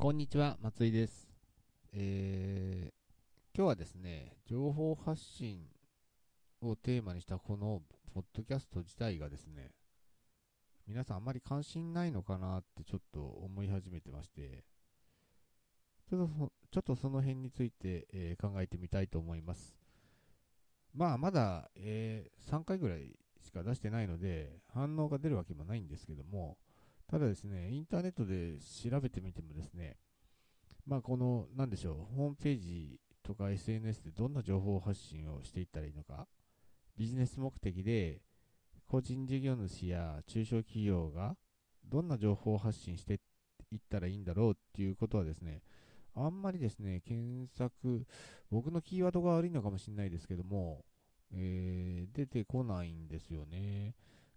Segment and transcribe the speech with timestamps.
[0.00, 1.28] こんにちは、松井です。
[1.92, 5.66] えー、今日はですね、情報発信
[6.62, 7.82] をテーマにしたこの
[8.14, 9.72] ポッドキャスト自体がですね、
[10.86, 14.64] 皆さんあんまり関心ないのかなってちょっと思い始めてまして、
[16.08, 19.76] ちょっとそちょっとその辺について、えー考えてみたいと思います。
[20.94, 26.56] まあ、まだ、えー3回ぐらいしか出してないので、反応が出るわけもないんですけども、
[27.10, 28.58] ただですね、インターネットで
[28.88, 29.96] 調べてみてもですね、
[30.86, 36.28] まあこの、なんでしょう、ホームページとか SNS でどんな情報発信をしていったらいいのか、
[36.96, 38.20] ビジネス目的で
[38.86, 41.36] 個人事業主や中小企業が
[41.84, 43.20] どんな情報発信して
[43.72, 45.62] いったらいいんだろうっていうことはですね、
[46.14, 48.06] あんまりですね、検索、
[48.52, 50.84] 僕のキーワードが悪いのかもしれないですけども、
[51.32, 53.94] えー出てこないんですよね。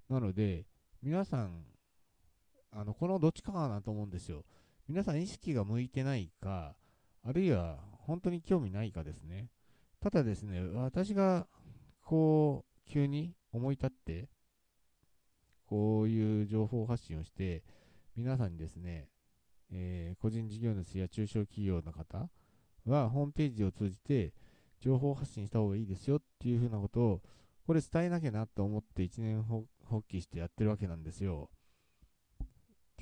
[0.09, 0.65] なので、
[1.01, 1.65] 皆さん、
[2.75, 4.43] あの、このどっちかかなと思うんですよ。
[4.87, 6.75] 皆さん意識が向いてないか、
[7.23, 9.49] あるいは本当に興味ないかですね。
[10.01, 11.47] ただですね、私が、
[12.01, 14.27] こう、急に思い立って、
[15.65, 17.63] こういう情報発信をして、
[18.15, 19.07] 皆さんにですね、
[19.71, 22.29] えー個人事業主や中小企業の方
[22.85, 24.33] は、ホームページを通じて、
[24.81, 27.21] 情報発信した方がいいですよっていうふうなことを、
[27.65, 29.43] これ伝えなきゃなと思って一年
[29.89, 31.49] 発起してやってるわけなんですよ。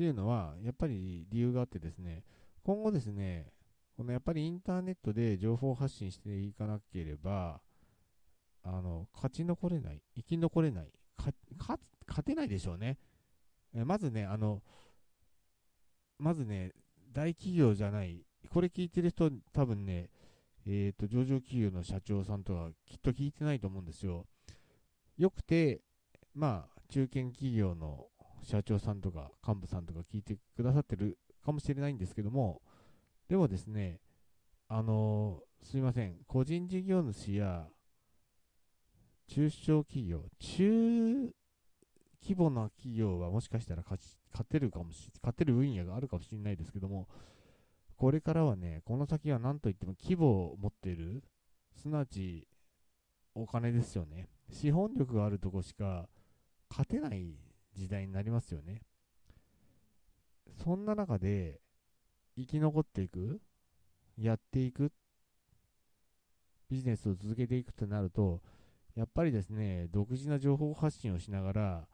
[0.02, 2.24] っていうのは、やっぱり理由があってですね、
[2.64, 3.52] 今後ですね、
[3.96, 7.62] このやっぱりインターネットで情報発信していかなければ、
[8.64, 12.98] あの、勝ち残れない、生き残れない、勝てないでしょうね。
[13.76, 14.64] えまずね、あの、
[16.18, 16.72] まずね、
[17.14, 20.10] 大企業じゃない、これ聞いてる人、多分ね、
[20.66, 24.26] えっ、と、上場企業の社長さんとはきっと聞いてないと思うんですよ。
[25.20, 25.82] よくて、
[26.34, 28.08] まあ、中堅企業の
[28.44, 32.62] 社長さんとか幹部さんとか聞いてくださってるかもしれないんですけども、
[33.28, 34.00] でもですね、
[34.68, 37.68] あのすいません、個人事業主や
[39.28, 41.34] 中小企業、中
[42.24, 47.08] 規模な企業はもしかしたら勝ち勝てるかもし、勝てる分野があるかもしれないですけども、
[47.96, 51.24] これからはね、この先は何といっても規模を持っている、
[51.76, 52.48] すなわち
[53.34, 54.28] お金ですよね。
[54.50, 56.10] 資本力があるとこしか
[56.70, 57.36] 勝てない
[57.76, 58.82] 時代になりますよね。
[60.64, 61.62] そんな中で
[62.38, 63.42] 生き残っていく、
[64.18, 64.92] やっていく、
[66.70, 68.42] ビジネスを続けていくとなると、
[68.96, 71.88] やっぱりですね、独自な情報発信をしながら、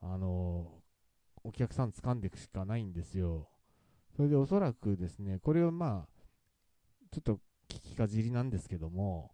[0.00, 0.82] あの、
[1.42, 3.48] お客さん掴んでいくしかないんですよ。
[4.16, 6.20] それでおそらくですね、これをまあ、
[7.10, 7.34] ちょっと
[7.68, 9.32] 聞きかじりなんですけども、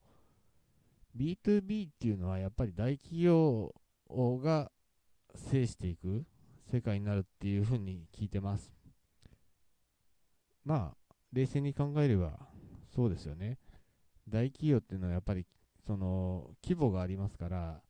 [1.17, 3.75] B2B っていうのはやっぱり大企業
[4.11, 4.71] が
[5.37, 6.25] 制していく
[6.71, 8.73] 世界になるっていうふうに聞いてます。
[10.65, 12.39] まあ、冷静に考えれば
[12.95, 13.59] そうですよね。
[14.29, 15.47] 大企業っていうのはやっぱり
[15.87, 17.81] その規模がありますから、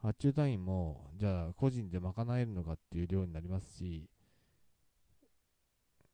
[0.00, 4.08] 発注単位もじゃあ個人で賄えるのかっていう量になりますし、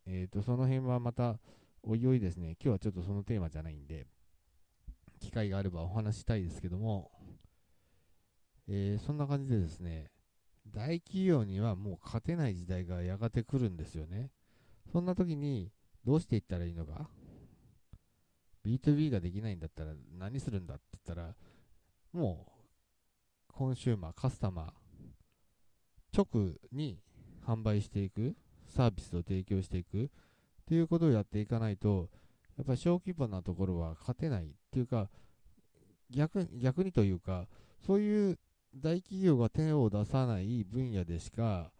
[0.06, 1.38] えー、とその辺はまた
[1.82, 4.06] おいおいですね、今日はちょっとそのテーマじゃないんで、
[5.20, 7.10] 機会があればお話したいですけども、
[8.68, 10.10] えーそんな感じでですね、
[10.74, 14.30] 大企業にはもう勝てない時代がやがて来るんですよね。
[14.92, 15.70] そんな時に
[16.04, 17.08] どうしていったらいいのか
[18.64, 21.34] ?B2B ができないんだったら何するんだって言ったら、
[22.12, 27.00] もうコンシューマー、カスタマー、直に
[27.46, 28.36] 販売していく、
[28.68, 30.08] サービスを提供していくっ
[30.66, 32.10] ていうことをやっていかないと、
[32.56, 35.08] やっぱり小規模なところは勝てないっていうか、
[36.10, 37.46] 逆逆にというか、
[37.86, 38.38] そういう
[38.82, 41.70] 大企業が手を出さない分野でしか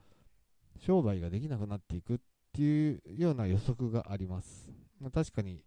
[0.79, 2.19] 商売ができなくなっていくっ
[2.53, 4.71] ていうような予測があります。
[5.01, 5.63] まあ確かに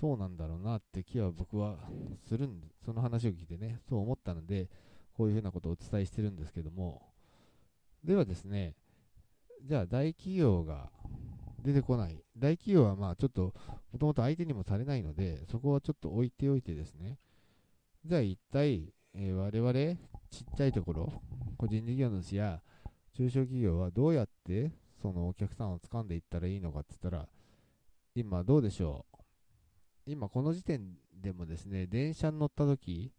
[0.00, 1.76] そうなんだろうなって気は僕は
[2.28, 4.68] するんで、その話を聞いてね、そう思ったので、
[5.16, 7.02] こういうふうなことをお伝えしてるんですけども、
[8.02, 8.74] ではですね、
[9.64, 10.90] じゃあ大企業が
[11.62, 12.24] 出てこない。
[12.36, 13.54] 大企業はまあちょっと、
[13.92, 17.18] もともと相手にもされないので、そこはちょっと置いておいてですね、
[18.04, 19.91] じゃあ一体、えー我々、
[20.32, 21.12] ちっちゃいところ、
[21.58, 22.62] 個人事業主や
[23.12, 27.28] 中小企業はどうやってそのお客さんを掴んでいったらいいのかって言ったら、
[28.14, 29.18] 今どうでしょう。
[30.06, 33.12] 今この時点でもですね、電車に乗った時、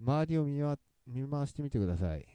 [0.00, 0.62] 周りを見
[1.06, 2.26] 見回してみてください。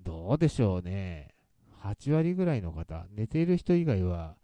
[0.00, 1.34] どうでしょうね。
[1.82, 4.36] 8割ぐらいの方、寝ている人以外は、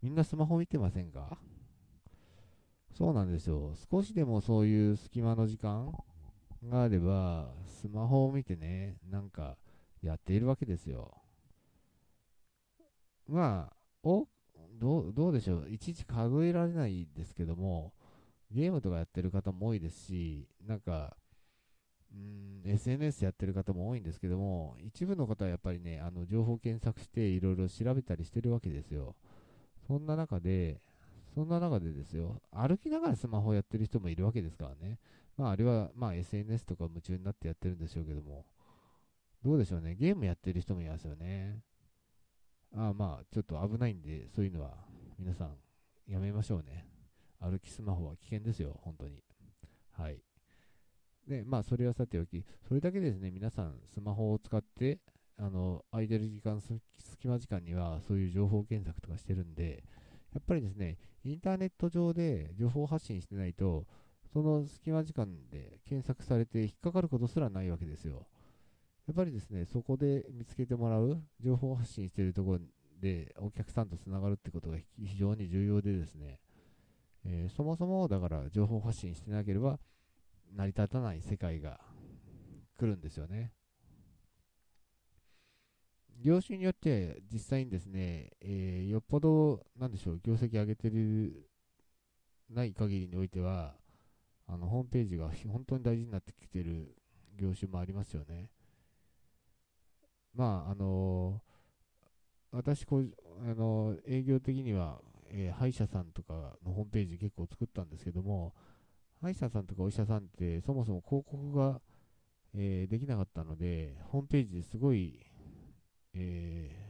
[0.00, 1.38] みんなスマホ見てませんか？
[2.94, 3.74] そうなんですよ。
[3.90, 5.92] 少しでもそういう隙間の時間
[6.68, 9.56] があれば、スマホを見てね、なんか
[10.02, 11.14] やっているわけですよ。
[13.28, 14.28] まあ、お
[14.78, 17.92] どうどうでしょう、いちいち数えられないですけども、
[18.50, 21.16] ゲームとかやってる方も多いですし、なんか、
[22.12, 29.16] うん、SNS やってる方も多いんですけども、一部の方はやっぱりね、あの情報検索していろいろ調べたりしてるわけですよ。
[29.86, 30.80] そんな中で、
[31.36, 34.98] そんな中でですよ、歩きながらスマホをやってる人もいるわけですからね。
[35.36, 38.46] まあ、あれは、まあ、SNS とか夢中になってやってるんでしょうけども、
[39.44, 41.60] どうでしょうね、ゲームやってる人もいますよね。
[42.74, 44.78] ああまあ、ちょっと危ないんで、そういうのは
[45.18, 45.58] 皆さん
[46.06, 46.86] やめましょうね。
[47.38, 49.22] 歩きスマホは危険ですよ、本当に。
[49.92, 50.22] はい。
[51.28, 55.00] で、まあ、それはさておき、それだけですね、皆さん、スマホを使って、
[55.36, 59.84] あの、空いてる時間、隙間時間には、そういう情報検索とかしてるんで、
[60.34, 63.86] やっぱりですね、インターネット上で情報発信してないと、
[64.32, 68.26] その隙間時間で検索されて引っかかることすらないわけですよ。
[69.06, 72.60] やっぱりですね、そこで見つけてもらう、情報発信してるところ
[73.00, 76.40] でお客さんとつながるってことが非常に重要でですね、
[77.24, 79.78] えー、そもそもだから情報発信してなければ
[80.54, 81.80] 成り立たない世界が
[82.78, 83.52] 来るんですよね。
[86.22, 91.48] 業種によって実際にですね、えー、ぽど、なんでしょう、業績上げてる、
[92.50, 93.74] ない限りにおいては、
[94.46, 96.94] あの、ホームページが本当に大事になってきてる
[97.36, 98.50] 業種もありますよね。
[100.34, 103.02] まあ、あのー、私こ、
[103.40, 108.54] あのー、営業的には、えー、歯医者さんとかのホームページ結構作ったんですけども、
[109.20, 111.80] 歯医者さんとかお医者さんってそもそも広告が、
[112.54, 115.26] え、できなかったので、ホームページですごい、
[116.14, 116.85] えー、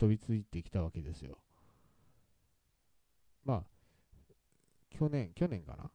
[0.00, 1.36] 飛びついてきたわけですよ。
[3.44, 3.64] まあ、
[4.88, 5.90] 去年、去年かな？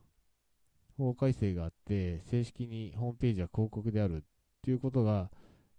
[0.98, 4.20] 法改正があって、正式にホームページは広告であるっ
[4.62, 5.30] ていうことが、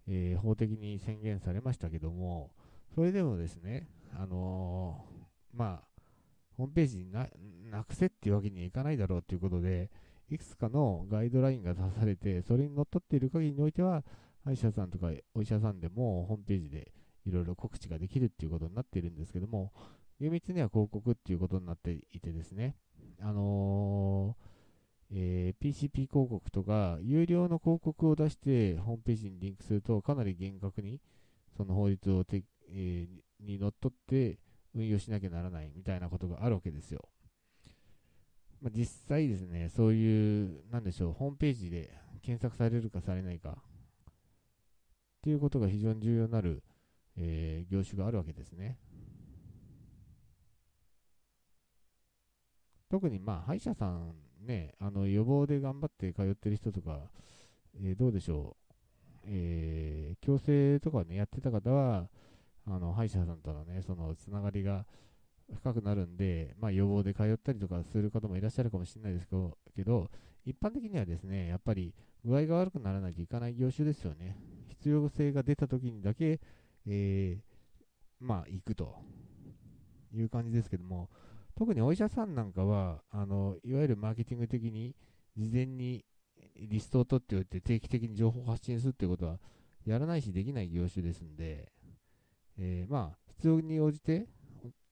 [0.09, 2.51] えー、法的に宣言されましたけども、
[2.95, 5.89] それでもですね、あのー、まあ、
[6.57, 9.91] ホームページになくせっていうわけにはいかないだろうということで、
[10.29, 14.05] いくつかのガイドラインが出されて、それにのっとっている限りにおいては、
[14.45, 16.93] 歯医者さんとかお医者さんでもホームページで
[17.27, 19.73] いろいろ告知ができるっていうことになっているんですけども、
[20.21, 22.77] 厳密には広告っていうことになっていてですね、
[23.21, 24.47] あのー、
[25.13, 31.01] えー、PCP 広告とか、有料の広告を出してホームページにリンクすると、かなり厳格に
[31.57, 34.39] その法律をて、えー、にのっとって
[34.75, 37.09] 運用しなきゃならないみたいなことがあるわけですよ。
[38.61, 43.63] まあ、実際ですね、そういう、なんでしょう、ホームページで検索されるかされないかっ
[45.23, 46.63] ていうことが非常に重要になる、
[47.19, 48.79] えー、業種があるわけですね。
[52.89, 57.11] 特にまあ歯医者さんね、あの予防で頑張って通ってる人とか、
[57.75, 58.75] えー、どうでしょう、
[59.25, 62.09] えー、矯正とかね、やってた方は、
[62.69, 64.87] あの歯医者さんとのね、そのつながりが
[65.55, 69.29] 深くなるんで、まあ、予防で通ったりとかする方もいらっしゃるかもしれないです
[69.75, 70.11] けど、
[70.45, 74.37] 一般的にはですね、やっぱり具合が悪くならなきゃいかない業種ですよね。
[74.69, 76.41] 必要性が出た時にだけ、
[76.87, 78.97] えー、まあ、行くと
[80.13, 81.11] いう感じですけども、
[81.57, 84.95] 特にお医者さんなんかは、あの、いわゆるマーケティング的に
[85.37, 86.05] 事前に
[86.57, 89.39] リストを取っておいて定期的に情報を発信するっていうことは
[89.85, 91.73] やらないしできない業種ですんで、
[92.59, 94.27] えー、まあ、必要に応じて、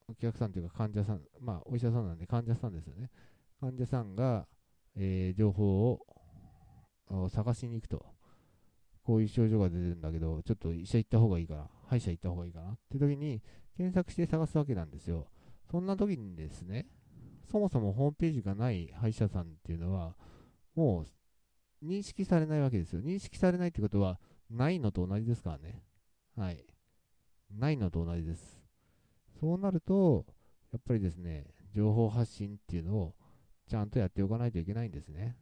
[0.08, 3.10] お客さんというか患者さん、まあ、お医者さんなんで患者さんですよね。
[3.60, 4.46] 患者さんが、
[4.96, 5.90] えー、情報
[7.08, 8.14] を探しに行くと。
[9.04, 13.42] こういう症状が出てるんだけど、ちょっと医者行った方がいいかな、歯医者行った方がいいかなって時に
[13.76, 15.28] 検索して探すわけなんですよ。
[15.70, 16.86] そんな時にですね、
[17.50, 20.16] そもそもホームページがない歯医者さんっていうのは、
[20.74, 21.04] も
[21.82, 23.00] う認識されないわけですよ。
[23.00, 24.18] 認識されないってことは、
[24.50, 25.82] ないのと同じですからね。
[26.36, 26.64] はい。
[27.50, 28.60] ないのと同じです。
[29.40, 30.26] そうなると、
[30.72, 33.14] やっぱりですね、情報発信っていうのを
[33.68, 35.36] ちゃんとやっておかないといけないんですね。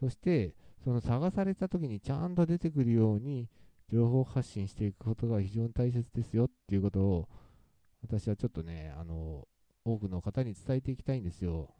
[0.00, 3.48] そして、その探された時にちゃんと出てくるように
[3.90, 7.28] 情報発信していくことが非常に大切ですよっていうことを
[8.02, 9.46] 私はちょっとね、あの、
[9.84, 11.74] 多くの方に伝えていきたいんですよ。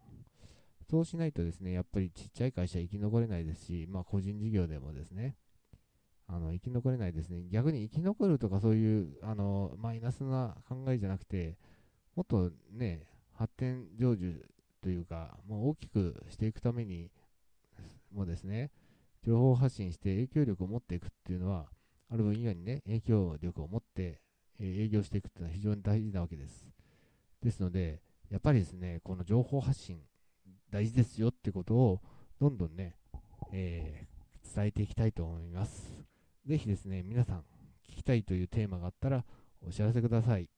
[0.89, 5.35] そうしないとですね、やっぱりちっちゃい会社生き残れないですし、まあ個人事業でもですね、
[6.27, 7.43] あの生き残れないですね。
[7.49, 11.57] 逆に生き残るとかそういうあのマイナスな考えじゃなくて、
[12.15, 14.41] もっとね、発展成就
[14.81, 17.11] というか、もう大きくしていくために
[18.13, 18.71] もですね、
[19.23, 21.69] 情報発信して影響力を持っていくっていうのは、
[22.09, 24.21] ある分以外にね、影響力を持って、
[24.59, 26.65] えー、営業していくっていうのは非常に大事なわけです。
[27.41, 29.99] ですので、やっぱりですね、この情報発信
[30.71, 32.01] 大事ですよってことを、
[32.39, 32.95] どんどんね、
[33.51, 35.93] えー、伝えていきたいと思います。
[36.45, 37.45] ぜひですね、皆さん
[37.89, 39.25] 聞きたいというテーマがあったら
[39.65, 40.56] お知らせください。